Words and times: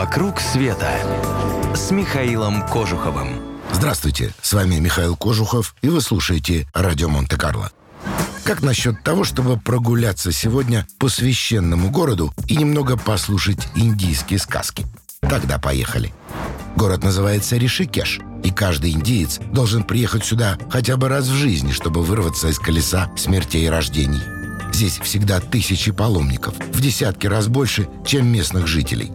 «Вокруг 0.00 0.40
света» 0.40 0.90
с 1.74 1.90
Михаилом 1.90 2.66
Кожуховым. 2.66 3.42
Здравствуйте, 3.70 4.32
с 4.40 4.54
вами 4.54 4.76
Михаил 4.76 5.14
Кожухов, 5.14 5.74
и 5.82 5.90
вы 5.90 6.00
слушаете 6.00 6.66
«Радио 6.72 7.10
Монте-Карло». 7.10 7.70
Как 8.42 8.62
насчет 8.62 9.02
того, 9.02 9.24
чтобы 9.24 9.58
прогуляться 9.58 10.32
сегодня 10.32 10.86
по 10.98 11.10
священному 11.10 11.90
городу 11.90 12.32
и 12.48 12.56
немного 12.56 12.96
послушать 12.96 13.68
индийские 13.74 14.38
сказки? 14.38 14.86
Тогда 15.20 15.58
поехали. 15.58 16.14
Город 16.76 17.04
называется 17.04 17.58
Ришикеш, 17.58 18.20
и 18.42 18.50
каждый 18.50 18.92
индиец 18.92 19.38
должен 19.52 19.82
приехать 19.82 20.24
сюда 20.24 20.56
хотя 20.70 20.96
бы 20.96 21.08
раз 21.08 21.26
в 21.26 21.34
жизни, 21.34 21.72
чтобы 21.72 22.02
вырваться 22.02 22.48
из 22.48 22.58
колеса 22.58 23.12
смертей 23.18 23.66
и 23.66 23.68
рождений. 23.68 24.22
Здесь 24.72 24.98
всегда 24.98 25.40
тысячи 25.40 25.92
паломников, 25.92 26.54
в 26.72 26.80
десятки 26.80 27.26
раз 27.26 27.48
больше, 27.48 27.86
чем 28.06 28.28
местных 28.28 28.66
жителей. 28.66 29.12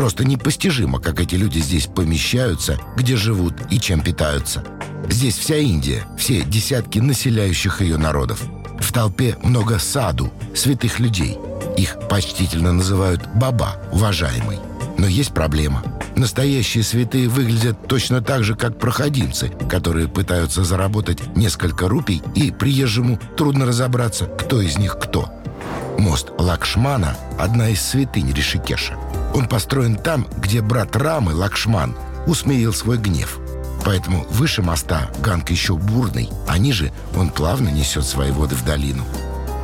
Просто 0.00 0.24
непостижимо, 0.24 0.98
как 0.98 1.20
эти 1.20 1.34
люди 1.34 1.58
здесь 1.58 1.84
помещаются, 1.84 2.78
где 2.96 3.16
живут 3.16 3.52
и 3.70 3.78
чем 3.78 4.00
питаются. 4.00 4.64
Здесь 5.10 5.36
вся 5.36 5.58
Индия, 5.58 6.06
все 6.16 6.40
десятки 6.40 6.98
населяющих 7.00 7.82
ее 7.82 7.98
народов. 7.98 8.40
В 8.80 8.94
толпе 8.94 9.36
много 9.42 9.78
саду, 9.78 10.32
святых 10.54 11.00
людей. 11.00 11.36
Их 11.76 11.98
почтительно 12.08 12.72
называют 12.72 13.20
«баба», 13.34 13.76
уважаемый. 13.92 14.58
Но 14.96 15.06
есть 15.06 15.34
проблема. 15.34 15.82
Настоящие 16.16 16.82
святые 16.82 17.28
выглядят 17.28 17.86
точно 17.86 18.22
так 18.22 18.42
же, 18.42 18.54
как 18.54 18.78
проходимцы, 18.78 19.50
которые 19.68 20.08
пытаются 20.08 20.64
заработать 20.64 21.36
несколько 21.36 21.88
рупий, 21.88 22.22
и 22.34 22.50
приезжему 22.50 23.20
трудно 23.36 23.66
разобраться, 23.66 24.24
кто 24.24 24.62
из 24.62 24.78
них 24.78 24.98
кто. 24.98 25.28
Мост 25.98 26.30
Лакшмана– 26.38 27.18
одна 27.38 27.68
из 27.68 27.82
святынь 27.82 28.32
Ришикеша. 28.32 28.96
Он 29.34 29.46
построен 29.46 29.96
там, 29.96 30.26
где 30.38 30.60
брат 30.60 30.96
Рамы, 30.96 31.34
Лакшман, 31.34 31.96
усмирил 32.26 32.72
свой 32.72 32.98
гнев. 32.98 33.38
Поэтому 33.84 34.26
выше 34.30 34.62
моста 34.62 35.10
Ганг 35.20 35.50
еще 35.50 35.76
бурный, 35.76 36.28
а 36.46 36.58
ниже 36.58 36.92
он 37.16 37.30
плавно 37.30 37.68
несет 37.68 38.04
свои 38.04 38.30
воды 38.30 38.54
в 38.54 38.64
долину. 38.64 39.04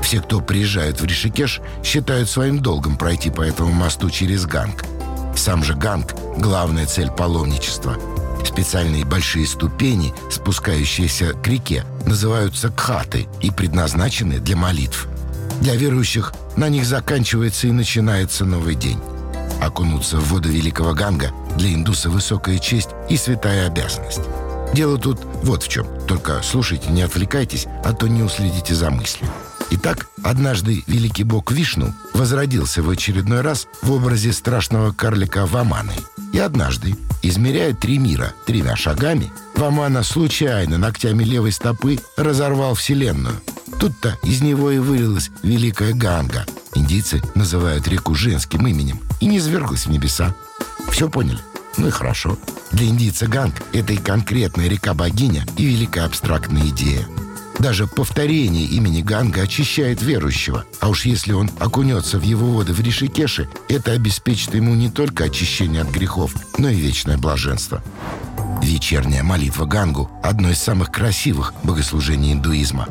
Все, 0.03 0.21
кто 0.21 0.41
приезжают 0.41 1.01
в 1.01 1.05
Ришикеш, 1.05 1.61
считают 1.83 2.31
своим 2.31 2.61
долгом 2.61 2.97
пройти 2.97 3.31
по 3.31 3.43
этому 3.43 3.73
мосту 3.73 4.09
через 4.11 4.47
Ганг– 4.47 4.85
сам 5.37 5.63
же 5.63 5.75
Ганг– 5.75 6.15
главная 6.39 6.87
цель 6.87 7.11
паломничества. 7.11 7.97
Специальные 8.45 9.05
большие 9.05 9.47
ступени, 9.47 10.15
спускающиеся 10.31 11.35
к 11.35 11.47
реке, 11.47 11.85
называются 12.07 12.71
гхаты 12.71 13.29
и 13.43 13.51
предназначены 13.51 14.39
для 14.39 14.57
молитв. 14.57 15.09
Для 15.61 15.75
верующих 15.75 16.33
на 16.57 16.69
них 16.69 16.87
заканчивается 16.87 17.67
и 17.67 17.73
начинается 17.73 18.45
новый 18.45 18.75
день. 18.75 18.99
Окунуться 19.61 20.19
в 20.19 20.29
воду 20.29 20.49
Великого 20.49 20.95
Ганга 20.95 21.33
для 21.57 21.73
индуса 21.75 22.11
высокая 22.11 22.59
честь 22.59 22.91
и 23.09 23.17
святая 23.17 23.67
обязанность. 23.67 24.21
Дело 24.75 24.99
тут 24.99 25.21
вот 25.43 25.63
в 25.63 25.69
чем. 25.69 25.87
Только 26.07 26.43
слушайте, 26.43 26.91
не 26.91 27.03
отвлекайтесь, 27.03 27.67
а 27.85 27.93
то 27.93 28.09
не 28.09 28.23
уследите 28.23 28.75
за 28.75 28.91
мыслью. 28.91 29.31
Итак, 29.71 30.09
однажды 30.23 30.85
великий 30.87 31.25
бог 31.25 31.51
Вишну 31.51 31.93
возродился 32.15 32.83
в 32.83 32.91
очередной 32.91 33.41
раз 33.41 33.67
в 33.83 33.91
образе 33.93 34.33
страшного 34.33 34.93
карлика 34.93 35.47
Ваманы. 35.47 35.95
И 36.33 36.39
однажды, 36.39 36.95
измеряя 37.23 37.75
три 37.75 37.99
мира 37.99 38.33
тремя 38.47 38.77
шагами, 38.77 39.33
Вамана 39.57 40.03
случайно 40.03 40.79
ногтями 40.79 41.25
левой 41.25 41.53
стопы 41.53 41.99
разорвал 42.17 42.75
Вселенную. 42.75 43.41
Тут-то 43.81 44.17
из 44.23 44.41
него 44.41 44.71
и 44.71 44.79
вылилась 44.79 45.31
Великая 45.43 45.93
Ганга. 45.93 46.47
Индийцы 46.75 47.23
называют 47.35 47.89
реку 47.89 48.15
женским 48.15 48.67
именем 48.67 49.01
и 49.21 49.27
не 49.27 49.41
сверглась 49.41 49.87
в 49.87 49.91
небеса. 49.91 50.35
Все 50.91 51.09
поняли? 51.09 51.41
Ну 51.77 51.89
и 51.89 51.91
хорошо. 51.91 52.39
Для 52.73 52.87
индийца 52.87 53.27
Ганг— 53.27 53.55
это 53.73 53.93
и 53.93 53.97
конкретная 53.97 54.69
река-богиня, 54.69 55.47
и 55.57 55.67
великая 55.67 56.07
абстрактная 56.07 56.69
идея. 56.69 57.07
Даже 57.59 57.87
повторение 57.87 58.65
имени 58.65 59.01
Ганга 59.01 59.43
очищает 59.43 60.03
верующего. 60.03 60.65
А 60.81 60.89
уж 60.89 61.07
если 61.07 61.33
он 61.33 61.51
окунется 61.59 62.19
в 62.19 62.23
его 62.23 62.53
воды 62.53 62.75
в 62.75 62.81
Ришикеше, 62.81 63.49
это 63.69 63.93
обеспечит 63.93 64.55
ему 64.55 64.75
не 64.75 64.91
только 64.91 65.25
очищение 65.25 65.83
от 65.83 65.89
грехов, 65.89 66.35
но 66.59 66.69
и 66.69 66.75
вечное 66.75 67.17
блаженство. 67.17 67.83
Вечерняя 68.63 69.23
молитва 69.23 69.65
Гангу– 69.65 70.11
одно 70.23 70.51
из 70.51 70.59
самых 70.59 70.91
красивых 70.91 71.55
богослужений 71.63 72.33
индуизма. 72.33 72.89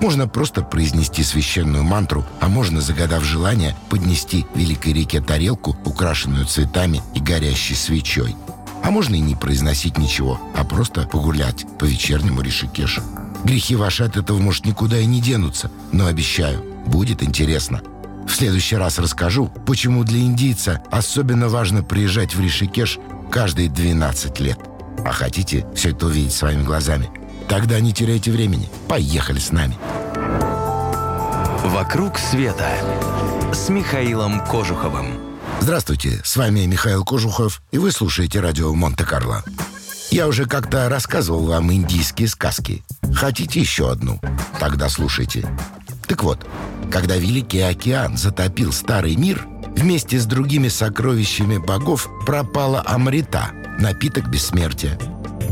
Можно 0.00 0.28
просто 0.28 0.62
произнести 0.62 1.22
священную 1.22 1.82
мантру, 1.82 2.24
а 2.40 2.48
можно, 2.48 2.80
загадав 2.80 3.24
желание, 3.24 3.74
поднести 3.88 4.46
великой 4.54 4.92
реке 4.92 5.20
тарелку, 5.20 5.76
украшенную 5.84 6.46
цветами 6.46 7.02
и 7.14 7.20
горящей 7.20 7.74
свечой. 7.74 8.36
А 8.82 8.90
можно 8.90 9.14
и 9.14 9.20
не 9.20 9.34
произносить 9.34 9.98
ничего, 9.98 10.40
а 10.54 10.64
просто 10.64 11.08
погулять 11.08 11.66
по 11.78 11.84
вечернему 11.84 12.40
Ришикешу. 12.40 13.02
Грехи 13.44 13.74
ваши 13.74 14.04
от 14.04 14.16
этого, 14.16 14.38
может, 14.38 14.66
никуда 14.66 14.98
и 14.98 15.06
не 15.06 15.20
денутся. 15.20 15.70
Но 15.92 16.06
обещаю, 16.06 16.64
будет 16.86 17.22
интересно. 17.22 17.80
В 18.28 18.34
следующий 18.34 18.76
раз 18.76 18.98
расскажу, 18.98 19.50
почему 19.66 20.04
для 20.04 20.20
индийца 20.20 20.82
особенно 20.90 21.48
важно 21.48 21.82
приезжать 21.82 22.34
в 22.34 22.40
Ришикеш 22.40 22.98
каждые 23.30 23.68
12 23.68 24.40
лет. 24.40 24.58
А 25.04 25.12
хотите 25.12 25.66
все 25.74 25.90
это 25.90 26.06
увидеть 26.06 26.32
своими 26.32 26.62
глазами? 26.62 27.08
Тогда 27.48 27.80
не 27.80 27.92
теряйте 27.92 28.30
времени. 28.30 28.68
Поехали 28.88 29.38
с 29.38 29.52
нами. 29.52 29.76
«Вокруг 31.64 32.18
света» 32.18 32.70
с 33.52 33.68
Михаилом 33.68 34.44
Кожуховым. 34.44 35.18
Здравствуйте, 35.60 36.20
с 36.24 36.36
вами 36.36 36.60
Михаил 36.66 37.04
Кожухов, 37.04 37.62
и 37.72 37.78
вы 37.78 37.90
слушаете 37.90 38.40
радио 38.40 38.72
Монте-Карло. 38.74 39.42
Я 40.10 40.28
уже 40.28 40.46
как-то 40.46 40.88
рассказывал 40.88 41.46
вам 41.46 41.72
индийские 41.72 42.28
сказки. 42.28 42.84
Хотите 43.14 43.60
еще 43.60 43.90
одну? 43.90 44.20
Тогда 44.60 44.88
слушайте. 44.88 45.46
Так 46.06 46.22
вот, 46.22 46.46
когда 46.92 47.16
Великий 47.16 47.60
океан 47.60 48.16
затопил 48.16 48.72
Старый 48.72 49.16
мир, 49.16 49.46
вместе 49.76 50.18
с 50.18 50.26
другими 50.26 50.68
сокровищами 50.68 51.58
богов 51.58 52.08
пропала 52.24 52.82
Амрита, 52.86 53.50
напиток 53.78 54.28
бессмертия. 54.28 54.98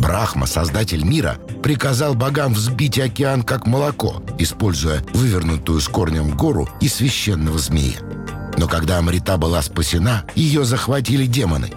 Брахма, 0.04 0.47
создатель 0.47 1.03
мира, 1.03 1.38
приказал 1.62 2.15
богам 2.15 2.53
взбить 2.53 2.98
океан 2.98 3.42
как 3.42 3.66
молоко, 3.66 4.22
используя 4.38 5.03
вывернутую 5.15 5.81
с 5.81 5.88
корнем 5.88 6.37
гору 6.37 6.69
и 6.82 6.88
священного 6.88 7.59
змея. 7.59 8.00
Но 8.59 8.69
когда 8.69 8.98
Амрита 8.98 9.38
была 9.38 9.62
спасена, 9.62 10.25
ее 10.34 10.66
захватили 10.66 11.25
демоны. 11.25 11.70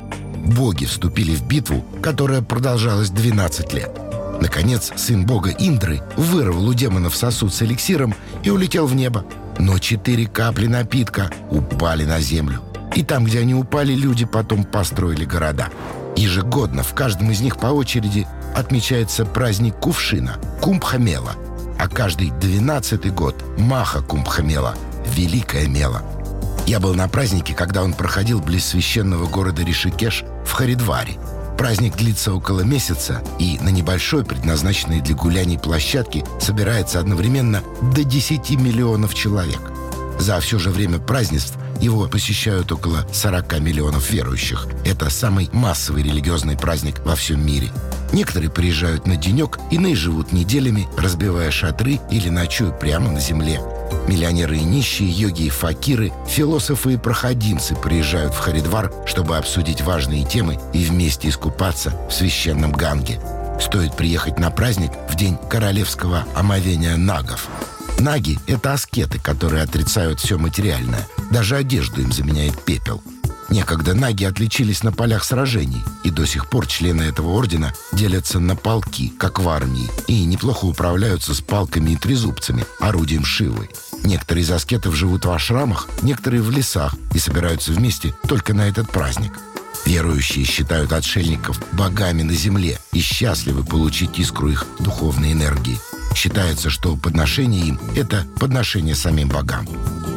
Боги 0.46 0.84
вступили 0.84 1.36
в 1.36 1.48
битву, 1.48 1.86
которая 2.04 2.42
продолжалась 2.42 3.12
12 3.12 3.72
лет. 3.72 3.98
Наконец, 4.42 4.92
сын 4.98 5.26
бога 5.26 5.52
Индры 5.52 6.02
вырвал 6.18 6.68
у 6.68 6.74
демонов 6.74 7.16
сосуд 7.16 7.54
с 7.54 7.62
эликсиром 7.62 8.14
и 8.44 8.50
улетел 8.50 8.88
в 8.88 8.94
небо. 8.94 9.24
Но 9.58 9.80
четыре 9.80 10.28
капли 10.28 10.68
напитка 10.68 11.32
упали 11.50 12.04
на 12.04 12.20
землю. 12.20 12.62
И 12.94 13.04
там, 13.04 13.24
где 13.24 13.40
они 13.40 13.56
упали, 13.56 13.94
люди 13.94 14.26
потом 14.26 14.66
построили 14.66 15.24
города. 15.24 15.70
Ежегодно 16.18 16.84
в 16.84 16.94
каждом 16.94 17.32
из 17.32 17.42
них 17.42 17.58
по 17.58 17.68
очереди 17.68 18.28
отмечается 18.56 19.26
праздник 19.26 19.76
Кувшина– 19.80 20.38
Кумбхамела, 20.62 21.34
а 21.80 21.88
каждый 21.88 22.32
двенадцатый 22.32 23.12
год– 23.12 23.36
Маха 23.58 24.02
Кумбхамела– 24.02 24.76
Великая 25.16 25.68
Мела. 25.68 26.02
Я 26.66 26.82
был 26.82 26.96
на 26.96 27.08
празднике, 27.08 27.54
когда 27.54 27.84
он 27.84 27.94
проходил 27.94 28.42
близ 28.42 28.66
священного 28.66 29.28
города 29.28 29.64
Ришикеш 29.64 30.26
в 30.46 30.52
Харидваре– 30.52 31.14
Праздник 31.58 31.96
длится 31.96 32.36
около 32.36 32.62
месяца, 32.62 33.24
и 33.40 33.58
на 33.62 33.70
небольшой, 33.70 34.24
предназначенной 34.24 35.02
для 35.02 35.16
гуляний 35.16 35.58
площадке, 35.58 36.24
собирается 36.40 37.00
одновременно 37.00 37.64
до 37.96 38.04
10 38.04 38.52
миллионов 38.52 39.16
человек. 39.16 39.60
За 40.20 40.40
все 40.40 40.60
же 40.60 40.70
время 40.70 41.00
празднеств 41.00 41.58
его 41.82 42.08
посещают 42.08 42.72
около 42.72 43.06
40 43.12 43.60
миллионов 43.60 44.10
верующих. 44.12 44.68
Это 44.86 45.10
самый 45.10 45.50
массовый 45.54 46.04
религиозный 46.04 46.58
праздник 46.58 47.00
во 47.06 47.16
всем 47.16 47.46
мире. 47.46 47.70
Некоторые 48.14 48.50
приезжают 48.50 49.06
на 49.06 49.16
денек, 49.16 49.60
иные 49.72 49.96
живут 49.96 50.32
неделями, 50.32 50.88
разбивая 50.98 51.52
шатры 51.52 52.00
или 52.10 52.30
ночуя 52.30 52.72
прямо 52.72 53.12
на 53.12 53.20
земле. 53.20 53.60
Миллионеры 54.08 54.58
и 54.58 54.64
нищие, 54.64 55.10
йоги 55.10 55.44
и 55.44 55.50
факиры, 55.50 56.14
философы 56.28 56.94
и 56.94 56.98
проходимцы 56.98 57.76
приезжают 57.76 58.34
в 58.34 58.40
Харидвар, 58.40 58.92
чтобы 59.06 59.38
обсудить 59.38 59.82
важные 59.82 60.26
темы 60.26 60.60
и 60.74 60.84
вместе 60.84 61.30
искупаться 61.30 61.94
в 62.10 62.14
священном 62.14 62.72
Ганге. 62.72 63.20
Стоит 63.60 63.96
приехать 63.96 64.40
на 64.40 64.52
праздник 64.52 64.92
в 65.10 65.16
день 65.16 65.38
королевского 65.50 66.26
омовения 66.36 66.96
нагов. 66.96 67.48
Наги— 68.00 68.40
это 68.48 68.74
аскеты, 68.74 69.20
которые 69.20 69.64
отрицают 69.64 70.20
все 70.20 70.38
материальное. 70.38 71.08
Даже 71.32 71.56
одежду 71.56 72.02
им 72.02 72.12
заменяет 72.12 72.60
пепел— 72.64 73.02
Некогда 73.50 73.94
наги 73.94 74.26
отличились 74.26 74.84
на 74.84 74.92
полях 74.92 75.24
сражений, 75.24 75.84
и 76.04 76.10
до 76.10 76.26
сих 76.26 76.50
пор 76.50 76.68
члены 76.68 77.04
этого 77.04 77.30
ордена 77.30 77.74
делятся 77.94 78.40
на 78.40 78.56
полки, 78.56 79.10
как 79.18 79.40
в 79.40 79.48
армии, 79.48 79.90
и 80.08 80.26
неплохо 80.26 80.66
управляются 80.66 81.34
с 81.34 81.40
палками 81.40 81.92
и 81.92 81.96
трезубцами, 81.96 82.66
орудием 82.80 83.24
Шивы. 83.24 83.70
Некоторые 84.04 84.44
из 84.44 84.52
аскетов 84.52 84.96
живут 84.96 85.26
в 85.26 85.32
ашрамах, 85.32 85.88
некоторые 86.02 86.42
в 86.42 86.52
лесах 86.52 86.94
и 87.14 87.20
собираются 87.20 87.72
вместе 87.72 88.14
только 88.28 88.54
на 88.54 88.68
этот 88.68 88.90
праздник. 88.90 89.40
Верующие 89.86 90.44
считают 90.44 90.92
отшельников 90.92 91.62
богами 91.72 92.24
на 92.24 92.34
земле 92.34 92.80
и 92.92 93.00
счастливы 93.00 93.64
получить 93.64 94.20
искру 94.20 94.50
их 94.50 94.66
духовной 94.80 95.32
энергии. 95.32 95.80
Считается, 96.18 96.72
что 96.72 96.96
подношение 96.96 97.68
им– 97.68 97.80
это 97.96 98.26
подношение 98.40 98.96
самим 98.96 99.30
богам. 99.30 99.68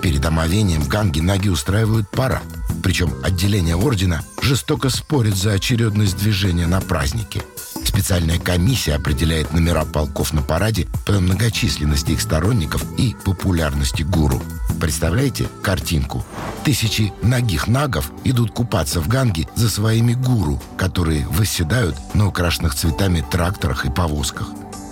Перед 0.00 0.24
омовением 0.24 0.80
в 0.80 0.88
Ганге 0.88 1.20
наги 1.20 1.50
устраивают 1.50 2.10
парад. 2.10 2.42
Причем 2.82 3.12
отделение 3.22 3.76
ордена 3.76 4.22
жестоко 4.40 4.88
спорит 4.88 5.36
за 5.36 5.52
очередность 5.52 6.16
движения 6.16 6.66
на 6.66 6.80
празднике. 6.80 7.42
Специальная 7.84 8.38
комиссия 8.38 8.94
определяет 8.94 9.52
номера 9.52 9.84
полков 9.84 10.32
на 10.32 10.40
параде 10.40 10.88
по 11.04 11.12
многочисленности 11.12 12.12
их 12.12 12.22
сторонников 12.22 12.82
и 12.98 13.14
популярности 13.22 14.02
гуру. 14.02 14.42
Представляете 14.80 15.48
картинку? 15.62 16.24
Тысячи 16.64 17.12
ногих 17.20 17.68
нагов 17.68 18.10
идут 18.24 18.52
купаться 18.52 19.02
в 19.02 19.08
Ганге 19.08 19.48
за 19.54 19.68
своими 19.68 20.14
гуру, 20.14 20.62
которые 20.78 21.28
восседают 21.28 21.94
на 22.14 22.26
украшенных 22.26 22.74
цветами 22.74 23.22
тракторах 23.30 23.84
и 23.84 23.90
повозках. 23.90 24.46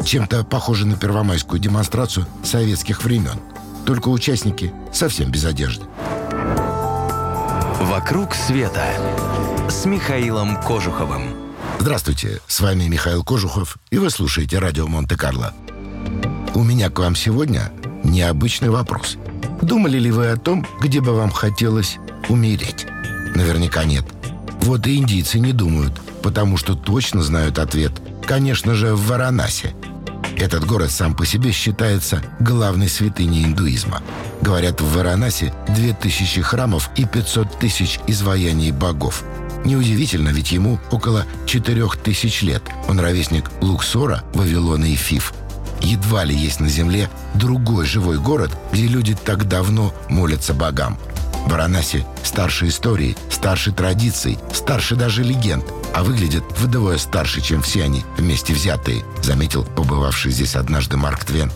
Чем-то 0.09 0.43
похоже 0.43 0.87
на 0.87 0.97
первомайскую 0.97 1.61
демонстрацию 1.61 2.25
советских 2.43 3.05
времен. 3.05 3.39
Только 3.85 4.09
участники 4.09 4.73
совсем 4.91 5.31
без 5.31 5.45
одежды. 5.45 5.85
«Вокруг 7.83 8.35
света» 8.35 8.87
с 9.69 9.85
Михаилом 9.85 10.57
Кожуховым. 10.63 11.25
Здравствуйте, 11.79 12.41
с 12.47 12.61
вами 12.61 12.85
Михаил 12.85 13.23
Кожухов, 13.23 13.77
и 13.91 13.99
вы 13.99 14.09
слушаете 14.09 14.59
радио 14.59 14.87
Монте-Карло. 14.87 15.53
У 16.55 16.63
меня 16.63 16.89
к 16.89 16.99
вам 17.01 17.15
сегодня 17.15 17.71
необычный 18.03 18.71
вопрос. 18.71 19.19
Думали 19.61 19.99
ли 19.99 20.11
вы 20.11 20.29
о 20.29 20.39
том, 20.39 20.67
где 20.81 21.03
бы 21.03 21.13
вам 21.13 21.31
хотелось 21.31 21.99
умереть? 22.31 22.87
Наверняка 23.35 23.85
нет. 23.85 24.07
Вот 24.63 24.87
и 24.87 24.97
индийцы 24.97 25.39
не 25.39 25.53
думают, 25.53 26.01
потому 26.23 26.57
что 26.57 26.75
точно 26.75 27.21
знают 27.23 27.59
ответ. 27.59 27.93
Конечно 28.27 28.75
же, 28.75 28.95
в 28.95 29.07
Варанасе– 29.07 29.75
этот 30.38 30.64
город 30.64 30.90
сам 30.90 31.14
по 31.14 31.26
себе 31.26 31.52
считается 31.52 32.23
главной 32.40 32.88
святыней 32.88 33.44
индуизма. 33.44 34.02
Говорят, 34.40 34.81
в 34.81 34.94
Варанасе 34.96 35.52
2000 35.69 36.43
храмов 36.43 36.90
и 36.96 37.05
500 37.05 37.58
тысяч 37.58 37.99
изваяний 38.06 38.70
богов. 38.70 39.25
Неудивительно, 39.64 40.29
ведь 40.29 40.52
ему 40.52 40.79
около 40.90 41.26
4000 41.46 42.44
лет. 42.44 42.62
Он 42.88 43.00
ровесник 43.00 43.50
Луксора, 43.61 44.23
Вавилона 44.32 44.85
и 44.85 44.94
Фиф. 44.94 45.35
Едва 45.81 46.25
ли 46.25 46.35
есть 46.35 46.61
на 46.61 46.69
земле 46.69 47.11
другой 47.35 47.87
живой 47.87 48.19
город, 48.19 48.50
где 48.73 48.87
люди 48.87 49.14
так 49.14 49.49
давно 49.49 49.93
молятся 50.08 50.55
богам. 50.55 50.99
Варанаси 51.46 52.05
старше 52.23 52.69
истории, 52.69 53.17
старше 53.31 53.73
традиций, 53.73 54.38
старше 54.52 54.96
даже 54.96 55.23
легенд– 55.23 55.64
а 55.94 56.02
выглядит 56.05 56.44
вдвое 56.56 56.99
старше, 56.99 57.40
чем 57.40 57.62
все 57.62 57.85
они 57.85 58.05
вместе 58.17 58.52
взятые, 58.55 59.02
заметил 59.23 59.64
побывавший 59.64 60.31
здесь 60.31 60.55
однажды 60.55 60.96
Марк 60.96 61.25
Твен. 61.25 61.50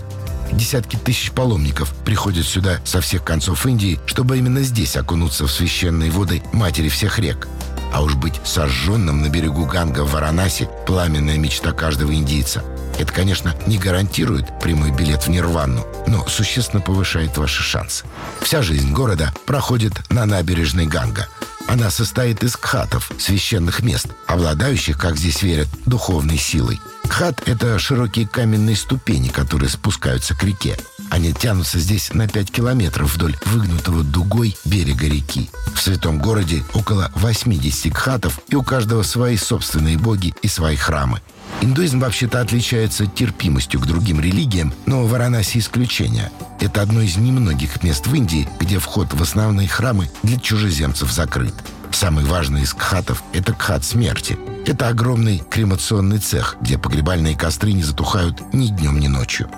Десятки 0.50 0.96
тысяч 0.96 1.30
паломников 1.30 1.94
приходят 2.04 2.44
сюда 2.44 2.80
со 2.84 3.00
всех 3.00 3.24
концов 3.24 3.64
Индии, 3.66 4.00
чтобы 4.04 4.38
именно 4.38 4.62
здесь 4.62 4.96
окунуться 4.96 5.46
в 5.46 5.52
священные 5.52 6.10
воды 6.10 6.42
матери 6.52 6.88
всех 6.88 7.18
рек. 7.18 7.48
А 7.92 8.02
уж 8.02 8.14
быть 8.14 8.40
сожженным 8.44 9.22
на 9.22 9.28
берегу 9.28 9.66
Ганга 9.66 10.04
в 10.04 10.12
Варанаси– 10.12 10.68
пламенная 10.86 11.38
мечта 11.38 11.72
каждого 11.72 12.14
индийца. 12.14 12.64
Это, 12.98 13.12
конечно, 13.12 13.54
не 13.66 13.78
гарантирует 13.78 14.58
прямой 14.60 14.90
билет 14.90 15.22
в 15.22 15.28
Нирвану, 15.28 15.86
но 16.06 16.26
существенно 16.26 16.82
повышает 16.82 17.36
ваши 17.38 17.62
шансы. 17.62 18.04
Вся 18.40 18.62
жизнь 18.62 18.92
города 18.92 19.32
проходит 19.46 19.92
на 20.10 20.26
набережной 20.26 20.86
Ганга– 20.86 21.28
она 21.68 21.90
состоит 21.90 22.42
из 22.42 22.56
кхатов, 22.56 23.10
священных 23.18 23.82
мест, 23.82 24.06
обладающих, 24.26 24.98
как 24.98 25.16
здесь 25.16 25.42
верят, 25.42 25.68
духовной 25.86 26.36
силой. 26.36 26.80
Кхат— 27.08 27.42
это 27.46 27.78
широкие 27.78 28.26
каменные 28.26 28.76
ступени, 28.76 29.28
которые 29.28 29.68
спускаются 29.68 30.34
к 30.34 30.42
реке. 30.44 30.76
Они 31.12 31.34
тянутся 31.34 31.78
здесь 31.78 32.14
на 32.14 32.26
5 32.26 32.50
километров 32.50 33.14
вдоль 33.14 33.36
выгнутого 33.44 34.02
дугой 34.02 34.56
берега 34.64 35.06
реки. 35.06 35.50
В 35.74 35.78
святом 35.78 36.18
городе 36.18 36.64
около 36.72 37.12
80 37.16 37.92
кхатов, 37.92 38.40
и 38.48 38.54
у 38.54 38.62
каждого 38.62 39.02
свои 39.02 39.36
собственные 39.36 39.98
боги 39.98 40.32
и 40.40 40.48
свои 40.48 40.74
храмы. 40.74 41.20
Индуизм 41.60 42.00
вообще-то 42.00 42.40
отличается 42.40 43.04
терпимостью 43.04 43.78
к 43.78 43.86
другим 43.86 44.20
религиям, 44.20 44.72
но 44.86 45.04
Варанаси 45.04 45.58
исключение. 45.58 46.32
Это 46.60 46.80
одно 46.80 47.02
из 47.02 47.18
немногих 47.18 47.82
мест 47.82 48.06
в 48.06 48.14
Индии, 48.14 48.48
где 48.58 48.78
вход 48.78 49.12
в 49.12 49.20
основные 49.20 49.68
храмы 49.68 50.10
для 50.22 50.40
чужеземцев 50.40 51.12
закрыт. 51.12 51.54
Самый 51.90 52.24
важный 52.24 52.62
из 52.62 52.72
кхатов– 52.72 53.22
это 53.34 53.52
кхат 53.52 53.84
смерти. 53.84 54.38
Это 54.64 54.88
огромный 54.88 55.42
кремационный 55.50 56.20
цех, 56.20 56.56
где 56.62 56.78
погребальные 56.78 57.36
костры 57.36 57.72
не 57.72 57.82
затухают 57.82 58.54
ни 58.54 58.68
днем, 58.68 58.98
ни 58.98 59.08
ночью. 59.08 59.50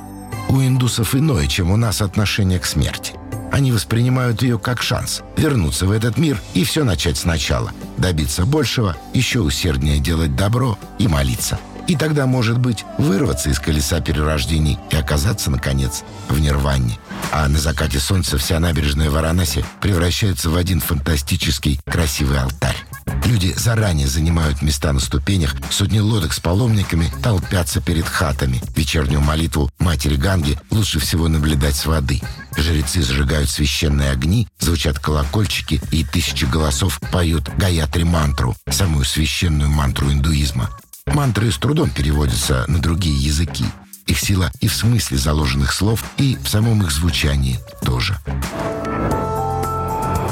У 0.49 0.61
индусов 0.61 1.15
иное, 1.15 1.47
чем 1.47 1.71
у 1.71 1.77
нас 1.77 2.03
отношение 2.03 2.59
к 2.59 2.67
смерти. 2.67 3.15
Они 3.53 3.73
воспринимают 3.73 4.43
ее 4.43 4.59
как 4.59 4.83
шанс 4.83 5.23
вернуться 5.37 5.87
в 5.87 5.91
этот 5.91 6.19
мир 6.19 6.41
и 6.55 6.65
все 6.65 6.85
начать 6.85 7.17
сначала, 7.17 7.73
добиться 7.99 8.45
большего, 8.47 8.97
еще 9.13 9.41
усерднее 9.41 9.99
делать 9.99 10.35
добро 10.35 10.79
и 10.99 11.09
молиться– 11.09 11.59
и 11.87 11.97
тогда, 11.97 12.27
может 12.27 12.59
быть, 12.59 12.85
вырваться 12.99 13.51
из 13.51 13.59
колеса 13.59 14.01
перерождений 14.01 14.79
и 14.91 14.97
оказаться, 14.97 15.51
наконец, 15.51 16.03
в 16.29 16.39
нирване. 16.41 16.99
А 17.31 17.49
на 17.49 17.59
закате 17.59 18.01
солнца 18.01 18.39
вся 18.39 18.59
набережная 18.59 19.11
Варанаси 19.11 19.65
превращается 19.81 20.51
в 20.51 20.57
один 20.57 20.81
фантастический 20.81 21.81
красивый 21.85 22.39
алтарь. 22.41 22.77
Люди 23.25 23.55
заранее 23.57 24.07
занимают 24.07 24.63
места 24.63 24.93
на 24.93 25.01
ступенях, 25.01 25.55
сотни 25.71 25.99
лодок 25.99 26.33
с 26.33 26.41
паломниками 26.41 27.13
толпятся 27.23 27.81
перед 27.81 28.07
хатами. 28.07 28.63
Вечернюю 28.77 29.21
молитву 29.21 29.71
Матери 29.79 30.17
Ганги 30.17 30.59
лучше 30.71 30.99
всего 30.99 31.29
наблюдать 31.29 31.77
с 31.77 31.87
воды. 31.87 32.21
Жрецы 32.57 33.03
зажигают 33.03 33.51
священные 33.51 34.11
огни, 34.11 34.49
звучат 34.59 34.99
колокольчики, 34.99 35.81
и 35.91 36.05
тысячи 36.05 36.45
голосов 36.45 37.01
поют 37.11 37.49
Гаятри 37.57 38.05
мантру, 38.05 38.57
самую 38.71 39.05
священную 39.05 39.71
мантру 39.71 40.13
индуизма. 40.13 40.71
Мантры 41.07 41.51
с 41.51 41.59
трудом 41.59 41.91
переводятся 41.91 42.65
на 42.69 42.79
другие 42.79 43.17
языки. 43.17 43.65
Их 44.07 44.21
сила 44.21 44.53
и 44.61 44.69
в 44.69 44.75
смысле 44.75 45.17
заложенных 45.17 45.73
слов, 45.73 46.05
и 46.19 46.37
в 46.37 46.49
самом 46.49 46.83
их 46.83 46.91
звучании 46.91 47.59
тоже. 47.83 48.19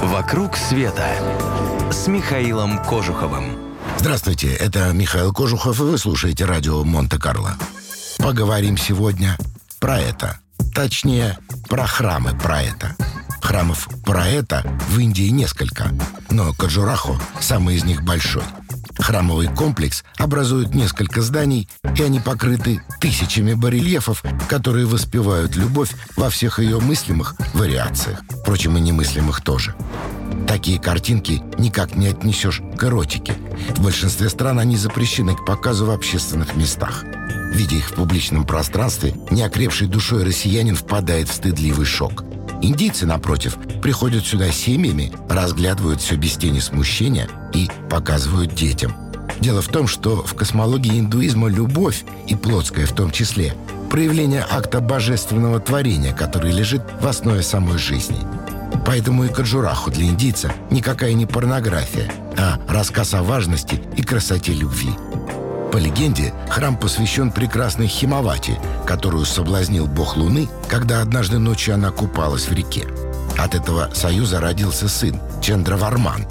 «Вокруг 0.03 0.57
света» 0.57 1.09
с 1.93 2.07
Михаилом 2.07 2.83
Кожуховым. 2.85 3.59
Здравствуйте, 3.99 4.55
это 4.55 4.93
Михаил 4.93 5.33
Кожухов, 5.33 5.79
и 5.79 5.83
вы 5.83 5.99
слушаете 5.99 6.47
радио 6.47 6.83
Монте-Карло. 6.85 7.57
Поговорим 8.19 8.79
сегодня 8.79 9.37
про 9.79 10.01
это. 10.01 10.39
Точнее, 10.75 11.39
про 11.69 11.87
храмы 11.87 12.33
про 12.39 12.63
это. 12.63 12.97
Храмов 13.43 13.89
про 14.05 14.27
это 14.27 14.65
в 14.89 14.99
Индии 14.99 15.29
несколько, 15.29 15.93
но 16.31 16.55
Каджурахо 16.55 17.21
самый 17.41 17.77
из 17.77 17.85
них 17.85 18.03
большой– 18.03 18.45
Храмовый 19.03 19.49
комплекс 19.49 20.05
образует 20.17 20.77
несколько 20.77 21.23
зданий, 21.23 21.69
и 21.99 22.03
они 22.05 22.21
покрыты 22.21 22.83
тысячами 23.01 23.53
барельефов, 23.53 24.23
которые 24.49 24.87
воспевают 24.87 25.57
любовь 25.57 25.91
во 26.17 26.31
всех 26.31 26.61
ее 26.61 26.79
мыслимых 26.79 27.35
вариациях. 27.53 28.23
Впрочем, 28.31 28.79
и 28.79 28.81
немыслимых 28.81 29.41
тоже. 29.41 29.75
Такие 30.47 30.79
картинки 30.79 31.43
никак 31.59 31.97
не 31.97 32.07
отнесешь 32.07 32.63
к 32.79 32.85
эротике. 32.85 33.35
В 33.77 33.83
большинстве 33.83 34.29
стран 34.29 34.61
они 34.61 34.77
запрещены 34.77 35.35
к 35.35 35.45
показу 35.45 35.87
в 35.87 35.91
общественных 35.91 36.55
местах. 36.55 37.05
Видя 37.53 37.77
их 37.77 37.91
в 37.91 37.95
публичном 37.95 38.47
пространстве, 38.47 39.15
неокрепший 39.33 39.89
душой 39.89 40.23
россиянин 40.23 40.77
впадает 40.77 41.29
в 41.29 41.35
стыдливый 41.35 41.87
шок. 41.87 42.23
Индийцы, 42.63 43.07
напротив, 43.07 43.59
приходят 43.83 44.25
сюда 44.25 44.53
семьями, 44.53 45.13
разглядывают 45.29 46.01
все 46.01 46.15
без 46.15 46.37
тени 46.37 46.61
смущения 46.61 47.29
и 47.53 47.69
показывают 47.91 48.55
детям. 48.55 48.95
Дело 49.41 49.61
в 49.63 49.69
том, 49.69 49.89
что 49.89 50.23
в 50.23 50.35
космологии 50.35 51.01
индуизма 51.01 51.49
любовь, 51.49 52.05
и 52.29 52.37
плотская 52.37 52.87
в 52.87 52.93
том 52.93 53.11
числе, 53.11 53.55
проявление 53.91 54.47
акта 54.49 54.81
божественного 54.81 55.59
творения, 55.59 56.15
который 56.15 56.53
лежит 56.53 56.83
в 57.01 57.07
основе 57.09 57.43
самой 57.43 57.79
жизни. 57.79 58.19
Поэтому 58.87 59.25
и 59.25 59.29
Каджураху 59.29 59.91
для 59.91 60.07
индийца 60.07 60.53
никакая 60.71 61.15
не 61.15 61.27
порнография, 61.27 62.11
а 62.39 62.61
рассказ 62.69 63.15
о 63.15 63.25
важности 63.25 63.83
и 63.97 64.03
красоте 64.03 64.53
любви. 64.53 64.91
По 65.73 65.79
легенде, 65.79 66.35
храм 66.51 66.77
посвящен 66.77 67.31
прекрасной 67.31 67.87
Химавати, 67.87 68.59
которую 68.87 69.25
соблазнил 69.25 69.87
бог 69.87 70.19
Луны, 70.19 70.51
когда 70.69 71.01
однажды 71.01 71.39
ночью 71.39 71.75
она 71.75 71.91
купалась 71.91 72.47
в 72.47 72.53
реке. 72.53 72.87
От 73.39 73.55
этого 73.55 73.89
союза 73.95 74.39
родился 74.39 74.87
сын 74.87 75.19
Чендраварман. 75.41 76.27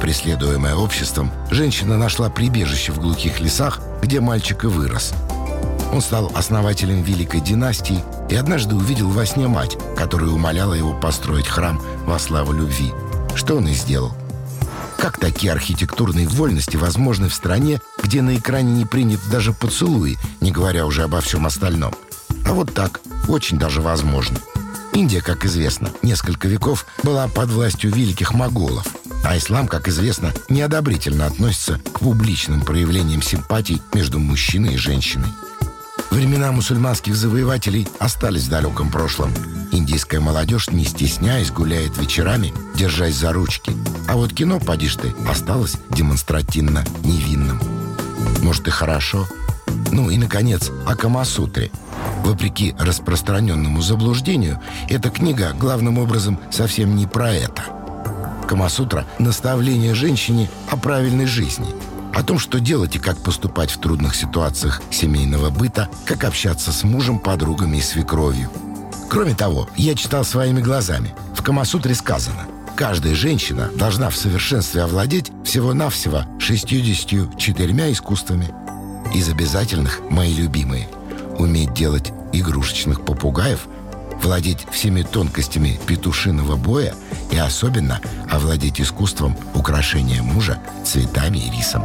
Преследуемая 0.00 0.74
обществом, 0.74 1.30
женщина 1.50 1.98
нашла 1.98 2.30
прибежище 2.30 2.92
в 2.92 2.98
глухих 2.98 3.40
лесах, 3.40 3.80
где 4.00 4.20
мальчик 4.20 4.64
и 4.64 4.68
вырос. 4.68 5.12
Он 5.92 6.00
стал 6.00 6.32
основателем 6.34 7.02
великой 7.02 7.40
династии 7.40 8.02
и 8.30 8.36
однажды 8.36 8.74
увидел 8.74 9.10
во 9.10 9.26
сне 9.26 9.48
мать, 9.48 9.76
которая 9.96 10.30
умоляла 10.30 10.72
его 10.72 10.94
построить 10.94 11.46
храм 11.46 11.78
во 12.06 12.18
славу 12.18 12.52
любви. 12.52 12.92
Что 13.34 13.56
он 13.56 13.68
и 13.68 13.74
сделал. 13.74 14.12
Как 14.98 15.16
такие 15.16 15.52
архитектурные 15.52 16.26
вольности 16.26 16.76
возможны 16.76 17.28
в 17.28 17.34
стране, 17.34 17.80
где 18.02 18.20
на 18.20 18.36
экране 18.36 18.72
не 18.72 18.84
принят 18.84 19.20
даже 19.30 19.52
поцелуи, 19.52 20.18
не 20.40 20.50
говоря 20.50 20.86
уже 20.86 21.04
обо 21.04 21.20
всем 21.20 21.46
остальном? 21.46 21.94
А 22.44 22.52
вот 22.52 22.74
так, 22.74 23.00
очень 23.28 23.58
даже 23.58 23.80
возможно. 23.80 24.38
Индия, 24.92 25.20
как 25.20 25.44
известно, 25.44 25.90
несколько 26.02 26.48
веков 26.48 26.84
была 27.04 27.28
под 27.28 27.50
властью 27.50 27.92
великих 27.92 28.34
моголов, 28.34 28.88
а 29.24 29.38
ислам, 29.38 29.68
как 29.68 29.86
известно, 29.86 30.34
неодобрительно 30.48 31.26
относится 31.26 31.80
к 31.92 32.00
публичным 32.00 32.62
проявлениям 32.62 33.22
симпатий 33.22 33.80
между 33.94 34.18
мужчиной 34.18 34.74
и 34.74 34.78
женщиной. 34.78 35.28
Времена 36.10 36.52
мусульманских 36.52 37.14
завоевателей 37.14 37.86
остались 37.98 38.44
в 38.44 38.50
далеком 38.50 38.90
прошлом. 38.90 39.30
Индийская 39.72 40.20
молодежь, 40.20 40.70
не 40.70 40.84
стесняясь, 40.84 41.50
гуляет 41.50 41.98
вечерами, 41.98 42.52
держась 42.74 43.14
за 43.14 43.32
ручки. 43.32 43.72
А 44.08 44.16
вот 44.16 44.32
кино, 44.32 44.58
поди 44.58 44.88
ты, 44.88 45.14
осталось 45.28 45.76
демонстративно 45.90 46.84
невинным. 47.04 47.60
Может 48.42 48.66
и 48.68 48.70
хорошо. 48.70 49.28
Ну 49.92 50.10
и, 50.10 50.16
наконец, 50.16 50.70
о 50.86 50.96
Камасутре. 50.96 51.70
Вопреки 52.24 52.74
распространенному 52.78 53.82
заблуждению, 53.82 54.60
эта 54.88 55.10
книга 55.10 55.52
главным 55.52 55.98
образом 55.98 56.38
совсем 56.50 56.96
не 56.96 57.06
про 57.06 57.32
это. 57.32 57.64
Камасутра– 58.48 59.06
наставление 59.18 59.94
женщине 59.94 60.50
о 60.70 60.76
правильной 60.76 61.26
жизни– 61.26 61.68
о 62.18 62.24
том, 62.24 62.40
что 62.40 62.58
делать 62.58 62.96
и 62.96 62.98
как 62.98 63.16
поступать 63.18 63.70
в 63.70 63.78
трудных 63.78 64.16
ситуациях 64.16 64.82
семейного 64.90 65.50
быта, 65.50 65.88
как 66.04 66.24
общаться 66.24 66.72
с 66.72 66.82
мужем, 66.82 67.20
подругами 67.20 67.76
и 67.76 67.80
свекровью. 67.80 68.50
Кроме 69.08 69.34
того, 69.34 69.68
я 69.76 69.94
читал 69.94 70.24
своими 70.24 70.60
глазами. 70.60 71.14
В 71.36 71.42
Камасутре 71.44 71.94
сказано, 71.94 72.46
каждая 72.74 73.14
женщина 73.14 73.70
должна 73.76 74.10
в 74.10 74.16
совершенстве 74.16 74.82
овладеть 74.82 75.30
всего-навсего 75.44 76.24
64 76.40 77.92
искусствами. 77.92 78.48
Из 79.14 79.28
обязательных 79.28 80.00
мои 80.10 80.34
любимые– 80.34 80.88
уметь 81.38 81.72
делать 81.72 82.12
игрушечных 82.32 83.04
попугаев, 83.04 83.68
владеть 84.20 84.66
всеми 84.72 85.02
тонкостями 85.02 85.78
петушиного 85.86 86.56
боя 86.56 86.96
и 87.30 87.36
особенно 87.36 88.00
овладеть 88.28 88.80
искусством 88.80 89.36
украшения 89.54 90.20
мужа 90.20 90.58
цветами 90.84 91.38
и 91.38 91.56
рисом. 91.56 91.84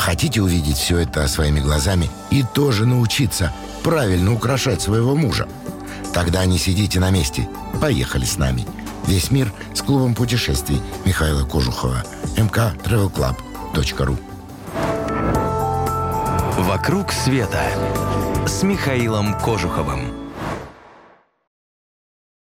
Хотите 0.00 0.40
увидеть 0.40 0.78
все 0.78 1.00
это 1.00 1.28
своими 1.28 1.60
глазами 1.60 2.10
и 2.30 2.42
тоже 2.42 2.86
научиться 2.86 3.52
правильно 3.82 4.32
украшать 4.32 4.80
своего 4.80 5.14
мужа? 5.14 5.46
Тогда 6.14 6.46
не 6.46 6.56
сидите 6.56 6.98
на 6.98 7.10
месте. 7.10 7.46
Поехали 7.82 8.24
с 8.24 8.38
нами. 8.38 8.66
Весь 9.06 9.30
мир 9.30 9.52
с 9.74 9.82
клубом 9.82 10.14
путешествий 10.14 10.80
Михаила 11.04 11.44
Кожухова. 11.44 12.02
mktravelclub.ru 12.38 14.16
«Вокруг 16.56 17.12
света» 17.12 17.62
с 18.46 18.62
Михаилом 18.62 19.38
Кожуховым. 19.38 20.29